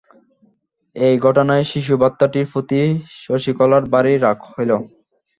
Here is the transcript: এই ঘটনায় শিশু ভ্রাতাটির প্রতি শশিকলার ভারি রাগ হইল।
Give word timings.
এই 0.95 1.15
ঘটনায় 1.25 1.65
শিশু 1.71 1.93
ভ্রাতাটির 1.97 2.45
প্রতি 2.51 2.79
শশিকলার 3.21 3.83
ভারি 3.93 4.13
রাগ 4.17 4.39
হইল। 4.51 4.71